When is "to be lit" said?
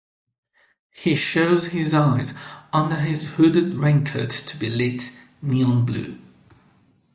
4.31-5.15